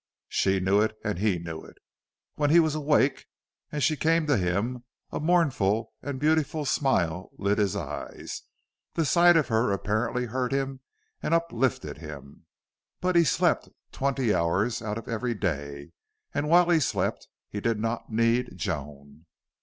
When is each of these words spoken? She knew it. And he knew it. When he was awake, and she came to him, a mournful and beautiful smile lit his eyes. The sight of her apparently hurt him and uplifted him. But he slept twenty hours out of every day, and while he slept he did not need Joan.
She 0.29 0.59
knew 0.59 0.81
it. 0.81 0.97
And 1.05 1.19
he 1.19 1.37
knew 1.37 1.61
it. 1.63 1.77
When 2.33 2.49
he 2.49 2.59
was 2.59 2.73
awake, 2.73 3.27
and 3.71 3.83
she 3.83 3.95
came 3.95 4.25
to 4.25 4.35
him, 4.35 4.83
a 5.11 5.19
mournful 5.19 5.93
and 6.01 6.19
beautiful 6.19 6.65
smile 6.65 7.29
lit 7.37 7.59
his 7.59 7.75
eyes. 7.75 8.41
The 8.95 9.05
sight 9.05 9.37
of 9.37 9.49
her 9.49 9.71
apparently 9.71 10.25
hurt 10.25 10.53
him 10.53 10.79
and 11.21 11.35
uplifted 11.35 11.99
him. 11.99 12.47
But 12.99 13.15
he 13.15 13.23
slept 13.23 13.69
twenty 13.91 14.33
hours 14.33 14.81
out 14.81 14.97
of 14.97 15.07
every 15.07 15.35
day, 15.35 15.91
and 16.33 16.49
while 16.49 16.67
he 16.67 16.79
slept 16.79 17.27
he 17.47 17.59
did 17.61 17.79
not 17.79 18.09
need 18.11 18.53
Joan. 18.57 19.27